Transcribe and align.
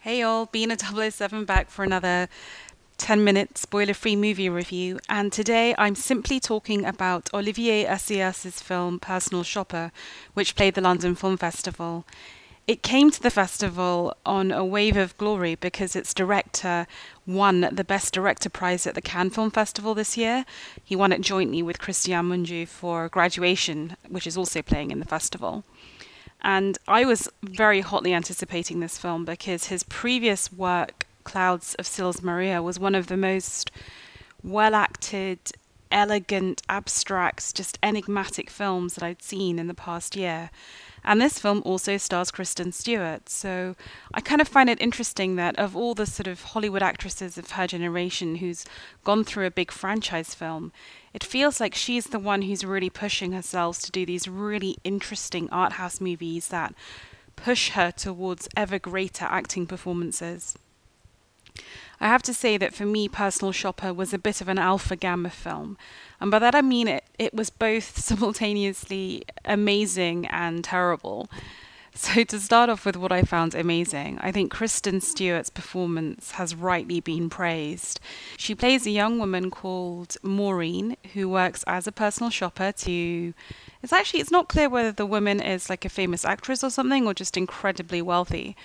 Hey 0.00 0.20
y'all, 0.20 0.46
Bina 0.46 0.76
007 0.78 1.44
back 1.44 1.68
for 1.68 1.84
another 1.84 2.28
10 2.96 3.22
minute 3.22 3.58
spoiler 3.58 3.94
free 3.94 4.16
movie 4.16 4.48
review. 4.48 4.98
And 5.08 5.32
today 5.32 5.74
I'm 5.76 5.94
simply 5.94 6.40
talking 6.40 6.84
about 6.84 7.28
Olivier 7.34 7.84
Assayas's 7.84 8.60
film 8.60 8.98
Personal 9.00 9.42
Shopper, 9.42 9.92
which 10.34 10.56
played 10.56 10.74
the 10.74 10.80
London 10.80 11.14
Film 11.14 11.36
Festival. 11.36 12.06
It 12.66 12.82
came 12.82 13.10
to 13.10 13.22
the 13.22 13.30
festival 13.30 14.14
on 14.26 14.50
a 14.50 14.64
wave 14.64 14.96
of 14.96 15.16
glory 15.16 15.54
because 15.54 15.96
its 15.96 16.12
director 16.12 16.86
won 17.26 17.68
the 17.72 17.84
Best 17.84 18.12
Director 18.12 18.50
prize 18.50 18.86
at 18.86 18.94
the 18.94 19.00
Cannes 19.00 19.30
Film 19.30 19.50
Festival 19.50 19.94
this 19.94 20.18
year. 20.18 20.44
He 20.84 20.96
won 20.96 21.12
it 21.12 21.22
jointly 21.22 21.62
with 21.62 21.78
Christian 21.78 22.28
Mungiu 22.28 22.68
for 22.68 23.08
Graduation, 23.08 23.96
which 24.08 24.26
is 24.26 24.36
also 24.36 24.60
playing 24.60 24.90
in 24.90 24.98
the 24.98 25.06
festival. 25.06 25.64
And 26.40 26.78
I 26.86 27.04
was 27.04 27.28
very 27.42 27.80
hotly 27.80 28.14
anticipating 28.14 28.80
this 28.80 28.98
film 28.98 29.24
because 29.24 29.66
his 29.66 29.82
previous 29.82 30.52
work, 30.52 31.06
Clouds 31.24 31.74
of 31.74 31.86
Sils 31.86 32.22
Maria, 32.22 32.62
was 32.62 32.78
one 32.78 32.94
of 32.94 33.08
the 33.08 33.16
most 33.16 33.70
well 34.42 34.74
acted, 34.74 35.38
elegant, 35.90 36.62
abstract, 36.68 37.54
just 37.54 37.78
enigmatic 37.82 38.50
films 38.50 38.94
that 38.94 39.04
I'd 39.04 39.22
seen 39.22 39.58
in 39.58 39.66
the 39.66 39.74
past 39.74 40.16
year. 40.16 40.50
And 41.04 41.20
this 41.20 41.38
film 41.38 41.62
also 41.64 41.96
stars 41.96 42.30
Kristen 42.30 42.72
Stewart. 42.72 43.28
So 43.28 43.76
I 44.12 44.20
kind 44.20 44.40
of 44.40 44.48
find 44.48 44.68
it 44.68 44.80
interesting 44.80 45.36
that 45.36 45.58
of 45.58 45.76
all 45.76 45.94
the 45.94 46.06
sort 46.06 46.26
of 46.26 46.42
Hollywood 46.42 46.82
actresses 46.82 47.38
of 47.38 47.52
her 47.52 47.66
generation 47.66 48.36
who's 48.36 48.64
gone 49.04 49.24
through 49.24 49.46
a 49.46 49.50
big 49.50 49.70
franchise 49.70 50.34
film, 50.34 50.72
it 51.14 51.24
feels 51.24 51.60
like 51.60 51.74
she's 51.74 52.06
the 52.06 52.18
one 52.18 52.42
who's 52.42 52.64
really 52.64 52.90
pushing 52.90 53.32
herself 53.32 53.80
to 53.80 53.92
do 53.92 54.04
these 54.04 54.28
really 54.28 54.76
interesting 54.84 55.48
art 55.50 55.74
house 55.74 56.00
movies 56.00 56.48
that 56.48 56.74
push 57.36 57.70
her 57.70 57.90
towards 57.90 58.48
ever 58.56 58.78
greater 58.78 59.24
acting 59.24 59.66
performances. 59.66 60.58
I 62.00 62.06
have 62.08 62.22
to 62.24 62.34
say 62.34 62.56
that 62.56 62.74
for 62.74 62.86
me, 62.86 63.08
Personal 63.08 63.52
Shopper 63.52 63.92
was 63.92 64.12
a 64.12 64.18
bit 64.18 64.40
of 64.40 64.48
an 64.48 64.58
alpha 64.58 64.96
gamma 64.96 65.30
film. 65.30 65.76
And 66.20 66.30
by 66.30 66.38
that 66.38 66.54
I 66.54 66.62
mean 66.62 66.88
it, 66.88 67.04
it 67.18 67.34
was 67.34 67.50
both 67.50 67.98
simultaneously 68.04 69.24
amazing 69.44 70.26
and 70.26 70.62
terrible. 70.62 71.28
So, 72.08 72.22
to 72.22 72.38
start 72.38 72.70
off 72.70 72.86
with 72.86 72.94
what 72.94 73.10
I 73.10 73.22
found 73.22 73.56
amazing, 73.56 74.18
I 74.20 74.30
think 74.30 74.52
Kristen 74.52 75.00
Stewart's 75.00 75.50
performance 75.50 76.30
has 76.32 76.54
rightly 76.54 77.00
been 77.00 77.28
praised. 77.28 77.98
She 78.36 78.54
plays 78.54 78.86
a 78.86 78.90
young 78.90 79.18
woman 79.18 79.50
called 79.50 80.16
Maureen 80.22 80.96
who 81.14 81.28
works 81.28 81.64
as 81.66 81.88
a 81.88 81.92
personal 81.92 82.30
shopper 82.30 82.70
to. 82.70 83.34
It's 83.82 83.92
actually 83.92 84.20
it's 84.20 84.30
not 84.30 84.48
clear 84.48 84.68
whether 84.68 84.92
the 84.92 85.06
woman 85.06 85.40
is 85.40 85.68
like 85.68 85.84
a 85.84 85.88
famous 85.88 86.24
actress 86.24 86.62
or 86.62 86.70
something 86.70 87.04
or 87.04 87.14
just 87.14 87.36
incredibly 87.36 88.00
wealthy. 88.00 88.56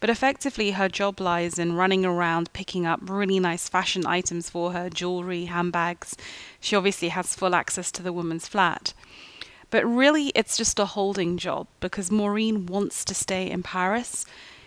But 0.00 0.08
effectively, 0.08 0.70
her 0.70 0.88
job 0.88 1.20
lies 1.20 1.58
in 1.58 1.74
running 1.74 2.06
around 2.06 2.54
picking 2.54 2.86
up 2.86 3.00
really 3.02 3.38
nice 3.38 3.68
fashion 3.68 4.06
items 4.06 4.48
for 4.48 4.72
her 4.72 4.88
jewelry, 4.88 5.44
handbags. 5.44 6.16
She 6.58 6.74
obviously 6.74 7.08
has 7.08 7.36
full 7.36 7.54
access 7.54 7.92
to 7.92 8.02
the 8.02 8.14
woman's 8.14 8.48
flat. 8.48 8.94
But 9.70 9.84
really, 9.84 10.32
it's 10.34 10.56
just 10.56 10.78
a 10.78 10.86
holding 10.86 11.36
job 11.36 11.66
because 11.80 12.10
Maureen 12.10 12.66
wants 12.66 13.04
to 13.04 13.14
stay 13.14 13.50
in 13.50 13.62
Paris. 13.62 14.24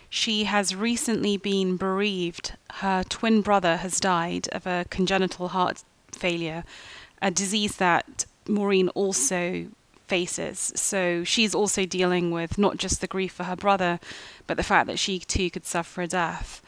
She 0.08 0.44
has 0.44 0.76
recently 0.76 1.36
been 1.36 1.76
bereaved. 1.76 2.52
Her 2.74 3.02
twin 3.08 3.40
brother 3.40 3.78
has 3.78 3.98
died 3.98 4.48
of 4.52 4.66
a 4.66 4.86
congenital 4.90 5.48
heart 5.48 5.82
failure, 6.12 6.64
a 7.20 7.30
disease 7.30 7.76
that 7.76 8.26
Maureen 8.46 8.88
also 8.90 9.68
faces. 10.06 10.72
So 10.76 11.24
she's 11.24 11.54
also 11.54 11.86
dealing 11.86 12.30
with 12.30 12.58
not 12.58 12.76
just 12.76 13.00
the 13.00 13.06
grief 13.06 13.32
for 13.32 13.44
her 13.44 13.56
brother, 13.56 13.98
but 14.46 14.56
the 14.56 14.62
fact 14.62 14.86
that 14.88 14.98
she 14.98 15.18
too 15.18 15.50
could 15.50 15.64
suffer 15.64 16.02
a 16.02 16.06
death. 16.06 16.60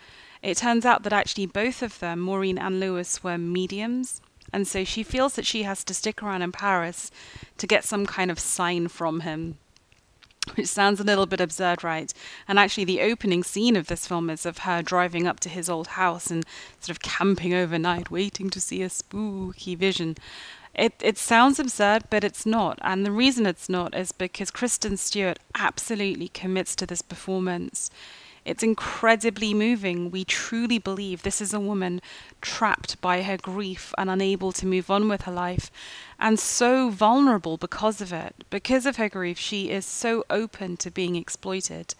It 0.42 0.56
turns 0.56 0.84
out 0.84 1.02
that 1.02 1.12
actually 1.12 1.46
both 1.46 1.82
of 1.82 1.98
them, 1.98 2.20
Maureen 2.20 2.58
and 2.58 2.80
Lewis, 2.80 3.22
were 3.22 3.38
mediums. 3.38 4.20
And 4.54 4.68
so 4.68 4.84
she 4.84 5.02
feels 5.02 5.34
that 5.34 5.44
she 5.44 5.64
has 5.64 5.82
to 5.82 5.92
stick 5.92 6.22
around 6.22 6.42
in 6.42 6.52
Paris 6.52 7.10
to 7.58 7.66
get 7.66 7.82
some 7.82 8.06
kind 8.06 8.30
of 8.30 8.38
sign 8.38 8.86
from 8.86 9.20
him. 9.20 9.58
Which 10.54 10.68
sounds 10.68 11.00
a 11.00 11.04
little 11.04 11.26
bit 11.26 11.40
absurd, 11.40 11.82
right? 11.82 12.12
And 12.46 12.56
actually, 12.56 12.84
the 12.84 13.00
opening 13.00 13.42
scene 13.42 13.74
of 13.74 13.88
this 13.88 14.06
film 14.06 14.30
is 14.30 14.46
of 14.46 14.58
her 14.58 14.80
driving 14.80 15.26
up 15.26 15.40
to 15.40 15.48
his 15.48 15.68
old 15.68 15.88
house 15.88 16.30
and 16.30 16.44
sort 16.78 16.90
of 16.90 17.00
camping 17.02 17.52
overnight, 17.52 18.12
waiting 18.12 18.48
to 18.50 18.60
see 18.60 18.82
a 18.82 18.90
spooky 18.90 19.74
vision. 19.74 20.16
It 20.72 20.92
it 21.00 21.18
sounds 21.18 21.58
absurd, 21.58 22.04
but 22.08 22.22
it's 22.22 22.46
not. 22.46 22.78
And 22.82 23.04
the 23.04 23.10
reason 23.10 23.46
it's 23.46 23.68
not 23.68 23.92
is 23.96 24.12
because 24.12 24.52
Kristen 24.52 24.96
Stewart 24.98 25.40
absolutely 25.56 26.28
commits 26.28 26.76
to 26.76 26.86
this 26.86 27.02
performance. 27.02 27.90
It's 28.44 28.62
incredibly 28.62 29.54
moving. 29.54 30.10
We 30.10 30.24
truly 30.24 30.78
believe 30.78 31.22
this 31.22 31.40
is 31.40 31.54
a 31.54 31.60
woman 31.60 32.02
trapped 32.40 33.00
by 33.00 33.22
her 33.22 33.36
grief 33.36 33.94
and 33.96 34.10
unable 34.10 34.52
to 34.52 34.66
move 34.66 34.90
on 34.90 35.08
with 35.08 35.22
her 35.22 35.32
life, 35.32 35.70
and 36.18 36.38
so 36.38 36.90
vulnerable 36.90 37.56
because 37.56 38.00
of 38.00 38.12
it. 38.12 38.44
Because 38.50 38.86
of 38.86 38.96
her 38.96 39.08
grief, 39.08 39.38
she 39.38 39.70
is 39.70 39.86
so 39.86 40.24
open 40.28 40.76
to 40.78 40.90
being 40.90 41.16
exploited. 41.16 41.94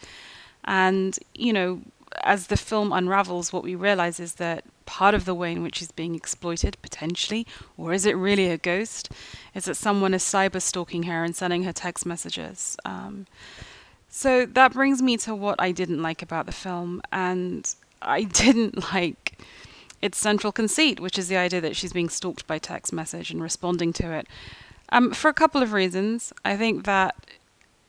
And, 0.65 1.19
you 1.34 1.53
know, 1.53 1.81
as 2.22 2.47
the 2.47 2.56
film 2.56 2.93
unravels, 2.93 3.53
what 3.53 3.65
we 3.65 3.75
realize 3.75 4.21
is 4.21 4.34
that 4.34 4.65
part 4.87 5.15
of 5.15 5.25
the 5.25 5.34
way 5.34 5.53
in 5.53 5.62
which 5.62 5.76
she's 5.76 5.91
being 5.91 6.15
exploited, 6.15 6.76
potentially, 6.82 7.47
or 7.76 7.93
is 7.93 8.06
it 8.06 8.16
really 8.16 8.49
a 8.49 8.59
ghost, 8.59 9.11
is 9.55 9.65
that 9.65 9.76
someone 9.76 10.15
is 10.15 10.22
cyber 10.22 10.61
stalking 10.61 11.05
her 11.05 11.25
and 11.25 11.34
sending 11.34 11.65
her 11.65 11.72
text 11.72 12.06
messages. 12.06 12.76
Um, 12.84 13.26
so 14.16 14.47
that 14.47 14.72
brings 14.75 15.02
me 15.02 15.16
to 15.16 15.34
what 15.34 15.60
I 15.60 15.72
didn't 15.72 16.00
like 16.00 16.22
about 16.22 16.47
the 16.47 16.52
film, 16.52 17.02
and 17.10 17.75
I 18.00 18.22
didn't 18.42 18.92
like 18.94 19.36
its 20.00 20.19
central 20.19 20.52
conceit, 20.52 21.00
which 21.00 21.19
is 21.19 21.26
the 21.26 21.36
idea 21.36 21.60
that 21.60 21.75
she's 21.75 21.92
being 21.92 22.08
stalked 22.08 22.47
by 22.47 22.58
text 22.60 22.92
message 22.92 23.32
and 23.32 23.42
responding 23.42 23.92
to 23.94 24.12
it. 24.12 24.28
Um, 24.91 25.10
for 25.10 25.28
a 25.28 25.34
couple 25.34 25.64
of 25.64 25.72
reasons, 25.72 26.32
I 26.44 26.56
think 26.56 26.84
that 26.84 27.16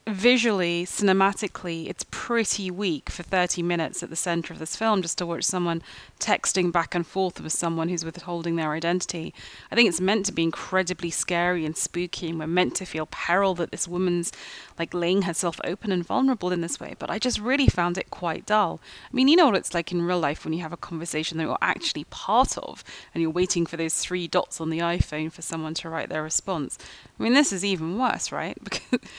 visually, 0.07 0.85
cinematically, 0.85 1.89
it's 1.89 2.05
pretty 2.11 2.69
weak 2.69 3.09
for 3.09 3.23
30 3.23 3.63
minutes 3.63 4.03
at 4.03 4.11
the 4.11 4.15
center 4.15 4.53
of 4.53 4.59
this 4.59 4.75
film 4.75 5.01
just 5.01 5.17
to 5.17 5.25
watch 5.25 5.43
someone 5.43 5.81
texting 6.19 6.71
back 6.71 6.93
and 6.93 7.07
forth 7.07 7.41
with 7.41 7.51
someone 7.51 7.89
who's 7.89 8.05
withholding 8.05 8.55
their 8.55 8.73
identity. 8.73 9.33
I 9.71 9.75
think 9.75 9.89
it's 9.89 9.99
meant 9.99 10.27
to 10.27 10.31
be 10.31 10.43
incredibly 10.43 11.09
scary 11.09 11.65
and 11.65 11.75
spooky, 11.75 12.29
and 12.29 12.39
we're 12.39 12.45
meant 12.45 12.75
to 12.75 12.85
feel 12.85 13.07
peril 13.07 13.55
that 13.55 13.71
this 13.71 13.87
woman's 13.87 14.31
like 14.77 14.93
laying 14.93 15.23
herself 15.23 15.59
open 15.63 15.91
and 15.91 16.05
vulnerable 16.05 16.51
in 16.51 16.61
this 16.61 16.79
way. 16.79 16.95
But 16.99 17.09
I 17.09 17.17
just 17.17 17.39
really 17.39 17.67
found 17.67 17.97
it 17.97 18.11
quite 18.11 18.45
dull. 18.45 18.79
I 19.11 19.15
mean, 19.15 19.27
you 19.27 19.35
know 19.35 19.47
what 19.47 19.55
it's 19.55 19.73
like 19.73 19.91
in 19.91 20.03
real 20.03 20.19
life 20.19 20.45
when 20.45 20.53
you 20.53 20.61
have 20.61 20.73
a 20.73 20.77
conversation 20.77 21.39
that 21.39 21.45
you're 21.45 21.57
actually 21.63 22.03
part 22.05 22.57
of 22.59 22.83
and 23.13 23.23
you're 23.23 23.31
waiting 23.31 23.65
for 23.65 23.77
those 23.77 23.95
three 23.95 24.27
dots 24.27 24.61
on 24.61 24.69
the 24.69 24.79
iPhone 24.79 25.31
for 25.31 25.41
someone 25.41 25.73
to 25.75 25.89
write 25.89 26.09
their 26.09 26.21
response. 26.21 26.77
I 27.19 27.23
mean, 27.23 27.33
this 27.33 27.51
is 27.51 27.65
even 27.65 27.97
worse, 27.97 28.31
right? 28.31 28.57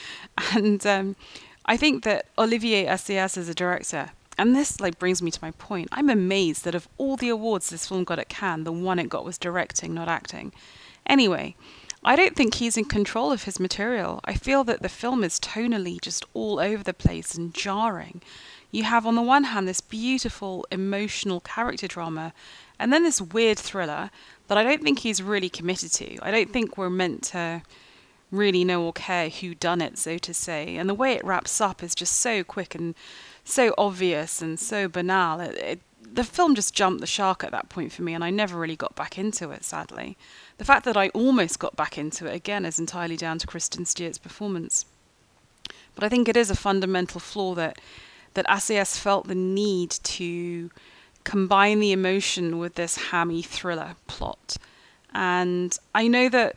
and 0.55 0.76
um, 0.85 1.15
I 1.65 1.77
think 1.77 2.03
that 2.03 2.27
Olivier 2.37 2.85
Assayas 2.85 3.37
as 3.37 3.49
a 3.49 3.53
director, 3.53 4.11
and 4.37 4.55
this 4.55 4.79
like 4.79 4.99
brings 4.99 5.21
me 5.21 5.31
to 5.31 5.39
my 5.41 5.51
point. 5.51 5.89
I'm 5.91 6.09
amazed 6.09 6.63
that 6.63 6.75
of 6.75 6.87
all 6.97 7.15
the 7.15 7.29
awards 7.29 7.69
this 7.69 7.87
film 7.87 8.03
got 8.03 8.19
at 8.19 8.29
Cannes, 8.29 8.63
the 8.63 8.71
one 8.71 8.99
it 8.99 9.09
got 9.09 9.25
was 9.25 9.37
directing, 9.37 9.93
not 9.93 10.07
acting. 10.07 10.53
Anyway, 11.05 11.55
I 12.03 12.15
don't 12.15 12.35
think 12.35 12.55
he's 12.55 12.77
in 12.77 12.85
control 12.85 13.31
of 13.31 13.43
his 13.43 13.59
material. 13.59 14.21
I 14.23 14.35
feel 14.35 14.63
that 14.65 14.81
the 14.81 14.89
film 14.89 15.23
is 15.23 15.39
tonally 15.39 15.99
just 15.99 16.23
all 16.33 16.59
over 16.59 16.83
the 16.83 16.93
place 16.93 17.35
and 17.35 17.53
jarring. 17.53 18.21
You 18.71 18.83
have, 18.83 19.05
on 19.05 19.15
the 19.15 19.21
one 19.21 19.45
hand, 19.45 19.67
this 19.67 19.81
beautiful 19.81 20.65
emotional 20.71 21.39
character 21.39 21.87
drama, 21.87 22.33
and 22.77 22.93
then 22.93 23.03
this 23.03 23.21
weird 23.21 23.57
thriller 23.57 24.11
that 24.47 24.57
I 24.57 24.63
don't 24.63 24.83
think 24.83 24.99
he's 24.99 25.23
really 25.23 25.49
committed 25.49 25.91
to. 25.93 26.19
I 26.21 26.31
don't 26.31 26.51
think 26.51 26.77
we're 26.77 26.89
meant 26.89 27.23
to 27.23 27.63
really 28.31 28.63
know 28.63 28.83
or 28.83 28.93
care 28.93 29.29
who 29.29 29.55
done 29.55 29.81
it, 29.81 29.97
so 29.97 30.17
to 30.17 30.33
say. 30.33 30.75
And 30.75 30.89
the 30.89 30.93
way 30.93 31.13
it 31.13 31.23
wraps 31.23 31.61
up 31.61 31.81
is 31.81 31.95
just 31.95 32.17
so 32.17 32.43
quick 32.43 32.75
and 32.75 32.95
so 33.43 33.73
obvious 33.77 34.41
and 34.41 34.59
so 34.59 34.87
banal. 34.87 35.39
It, 35.39 35.55
it, 35.57 35.81
the 36.01 36.23
film 36.23 36.55
just 36.55 36.73
jumped 36.73 37.01
the 37.01 37.07
shark 37.07 37.43
at 37.43 37.51
that 37.51 37.69
point 37.69 37.91
for 37.91 38.01
me, 38.01 38.13
and 38.13 38.23
I 38.23 38.29
never 38.29 38.59
really 38.59 38.75
got 38.75 38.95
back 38.95 39.17
into 39.17 39.51
it, 39.51 39.63
sadly. 39.63 40.17
The 40.57 40.65
fact 40.65 40.85
that 40.85 40.97
I 40.97 41.09
almost 41.09 41.59
got 41.59 41.75
back 41.75 41.97
into 41.97 42.25
it 42.25 42.35
again 42.35 42.65
is 42.65 42.79
entirely 42.79 43.17
down 43.17 43.37
to 43.39 43.47
Kristen 43.47 43.85
Stewart's 43.85 44.17
performance. 44.17 44.85
But 45.95 46.03
I 46.03 46.09
think 46.09 46.27
it 46.27 46.37
is 46.37 46.49
a 46.49 46.55
fundamental 46.55 47.19
flaw 47.19 47.55
that 47.55 47.79
that 48.33 48.45
Assayas 48.47 48.99
felt 48.99 49.27
the 49.27 49.33
need 49.33 49.89
to 49.89 50.69
combine 51.23 51.79
the 51.79 51.91
emotion 51.91 52.59
with 52.59 52.75
this 52.75 53.09
hammy 53.09 53.41
thriller 53.41 53.95
plot. 54.05 54.57
And 55.11 55.75
I 55.95 56.07
know 56.07 56.29
that 56.29 56.55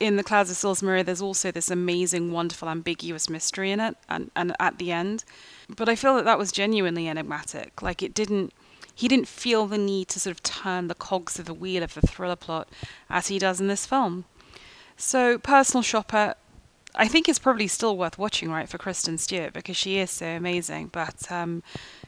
in 0.00 0.16
the 0.16 0.24
Clouds 0.24 0.50
of 0.50 0.56
Sils 0.56 0.82
Maria, 0.82 1.04
there's 1.04 1.22
also 1.22 1.50
this 1.50 1.70
amazing, 1.70 2.32
wonderful, 2.32 2.68
ambiguous 2.68 3.30
mystery 3.30 3.70
in 3.70 3.80
it, 3.80 3.96
and, 4.08 4.30
and 4.34 4.54
at 4.58 4.78
the 4.78 4.92
end. 4.92 5.24
But 5.68 5.88
I 5.88 5.94
feel 5.94 6.16
that 6.16 6.24
that 6.24 6.38
was 6.38 6.52
genuinely 6.52 7.08
enigmatic. 7.08 7.80
Like 7.82 8.02
it 8.02 8.14
didn't, 8.14 8.52
he 8.94 9.08
didn't 9.08 9.28
feel 9.28 9.66
the 9.66 9.78
need 9.78 10.08
to 10.08 10.20
sort 10.20 10.34
of 10.34 10.42
turn 10.42 10.88
the 10.88 10.94
cogs 10.94 11.38
of 11.38 11.46
the 11.46 11.54
wheel 11.54 11.82
of 11.82 11.94
the 11.94 12.02
thriller 12.02 12.36
plot 12.36 12.68
as 13.08 13.28
he 13.28 13.38
does 13.38 13.60
in 13.60 13.68
this 13.68 13.86
film. 13.86 14.24
So, 14.96 15.38
Personal 15.38 15.82
Shopper, 15.82 16.34
I 16.96 17.08
think 17.08 17.28
it's 17.28 17.38
probably 17.38 17.66
still 17.66 17.96
worth 17.96 18.18
watching, 18.18 18.50
right, 18.50 18.68
for 18.68 18.78
Kristen 18.78 19.18
Stewart 19.18 19.52
because 19.52 19.76
she 19.76 19.98
is 19.98 20.10
so 20.10 20.26
amazing. 20.26 20.88
But 20.92 21.30
um, 21.30 21.62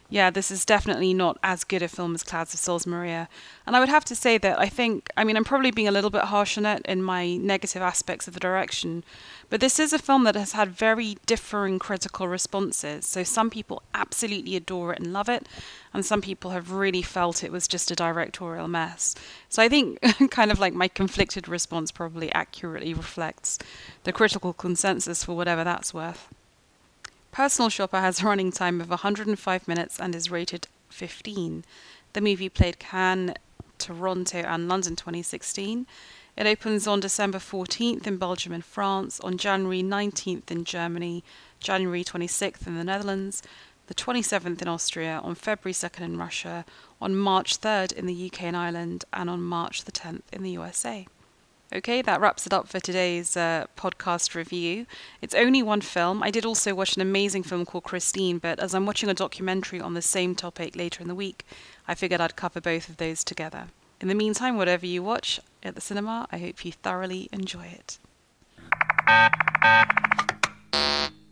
yeah, 0.09 0.31
this 0.31 0.51
is 0.53 0.65
definitely 0.65 1.13
not 1.13 1.39
as 1.43 1.65
good 1.65 1.83
a 1.83 1.89
film 1.89 2.15
as 2.15 2.23
Clouds 2.23 2.55
of 2.55 2.61
Sils 2.61 2.87
Maria. 2.87 3.29
And 3.67 3.75
I 3.75 3.81
would 3.81 3.89
have 3.89 4.05
to 4.05 4.15
say 4.15 4.39
that 4.39 4.61
I 4.61 4.69
think, 4.69 5.11
I 5.17 5.25
mean, 5.25 5.37
I'm 5.37 5.45
probably 5.45 5.73
being 5.73 5.89
a 5.89 5.93
little 5.93 6.11
bit 6.11 6.23
harsh 6.23 6.57
on 6.57 6.65
it 6.65 6.83
in 6.87 7.03
my 7.03 7.37
negative 7.37 7.83
aspects 7.83 8.29
of 8.29 8.35
the 8.35 8.41
direction, 8.41 9.03
but 9.51 9.61
this 9.61 9.81
is 9.81 9.93
a 9.93 9.99
film 9.99 10.25
that 10.25 10.37
has 10.37 10.53
had 10.53 10.69
very 10.69 11.19
differing 11.27 11.79
critical 11.79 12.29
responses. 12.29 13.07
So 13.07 13.25
some 13.25 13.51
people 13.51 13.83
absolutely 13.95 14.55
adore 14.55 14.93
it 14.93 15.01
and 15.01 15.13
love 15.13 15.29
it, 15.29 15.49
and 15.93 16.05
some 16.05 16.21
people 16.21 16.53
have 16.53 16.71
really 16.71 17.03
felt 17.03 17.43
it 17.43 17.51
was 17.51 17.67
just 17.67 17.91
a 17.91 17.97
directorial 17.97 18.69
mess. 18.69 19.15
So 19.49 19.63
I 19.63 19.69
think 19.69 19.99
kind 20.31 20.53
of 20.53 20.61
like 20.61 20.75
my 20.75 20.87
conflicted 20.87 21.49
response 21.49 21.91
probably 21.91 22.31
accurately 22.33 22.95
reflects 22.95 23.59
the 24.05 24.13
critical 24.13 24.53
consensus 24.77 25.25
for 25.25 25.35
whatever 25.35 25.65
that's 25.65 25.95
worth. 25.95 26.29
Personal 27.33 27.71
Shopper 27.71 27.99
has 27.99 28.21
a 28.21 28.27
running 28.27 28.53
time 28.53 28.79
of 28.83 28.91
105 28.91 29.67
minutes 29.67 29.99
and 29.99 30.15
is 30.15 30.31
rated 30.31 30.69
15. 30.91 31.65
The 32.13 32.21
movie 32.21 32.51
played 32.51 32.79
Cannes, 32.79 33.37
Toronto, 33.79 34.41
and 34.41 34.69
London 34.69 34.95
2016. 34.95 35.87
It 36.37 36.47
opens 36.47 36.87
on 36.87 37.01
December 37.01 37.39
14th 37.39 38.07
in 38.07 38.19
Belgium 38.19 38.53
and 38.53 38.63
France, 38.63 39.19
on 39.21 39.39
January 39.39 39.83
19th 39.83 40.51
in 40.51 40.65
Germany, 40.65 41.25
January 41.59 42.05
26th 42.05 42.67
in 42.67 42.77
the 42.77 42.85
Netherlands, 42.85 43.43
the 43.87 43.95
27th 43.95 44.61
in 44.61 44.69
Austria, 44.69 45.23
on 45.25 45.35
February 45.35 45.73
2nd 45.73 46.03
in 46.03 46.19
Russia, 46.19 46.67
on 47.01 47.17
March 47.17 47.59
3rd 47.63 47.95
in 47.95 48.05
the 48.05 48.27
UK 48.27 48.43
and 48.43 48.57
Ireland, 48.59 49.07
and 49.15 49.31
on 49.31 49.41
March 49.41 49.85
the 49.85 49.93
10th 49.93 50.25
in 50.35 50.43
the 50.43 50.51
USA. 50.51 51.07
Okay, 51.75 52.01
that 52.01 52.21
wraps 52.21 52.47
it 52.47 52.53
up 52.53 52.69
for 52.69 52.79
today's 52.79 53.37
uh, 53.37 53.67
podcast 53.77 54.37
review. 54.37 54.87
It's 55.21 55.35
only 55.35 55.65
one 55.65 55.81
film. 55.81 56.23
I 56.23 56.31
did 56.31 56.47
also 56.47 56.77
watch 56.77 56.95
an 56.95 57.03
amazing 57.03 57.43
film 57.43 57.67
called 57.67 57.83
Christine, 57.83 58.39
but 58.39 58.61
as 58.61 58.73
I'm 58.73 58.87
watching 58.87 59.09
a 59.09 59.15
documentary 59.15 59.81
on 59.81 59.95
the 59.95 60.03
same 60.03 60.37
topic 60.37 60.77
later 60.77 61.03
in 61.03 61.09
the 61.09 61.15
week, 61.15 61.45
I 61.89 61.97
figured 61.97 62.21
I'd 62.21 62.37
cover 62.37 62.61
both 62.61 62.89
of 62.89 62.99
those 62.99 63.25
together. 63.25 63.67
In 64.01 64.07
the 64.07 64.15
meantime, 64.15 64.57
whatever 64.57 64.87
you 64.87 65.03
watch 65.03 65.41
at 65.65 65.75
the 65.75 65.81
cinema, 65.81 66.29
I 66.31 66.39
hope 66.39 66.65
you 66.65 66.71
thoroughly 66.71 67.29
enjoy 67.33 67.67
it. 67.67 67.99